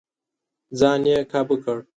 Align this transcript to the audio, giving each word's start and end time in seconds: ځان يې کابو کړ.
ځان 0.79 1.01
يې 1.09 1.17
کابو 1.31 1.55
کړ. 1.63 1.77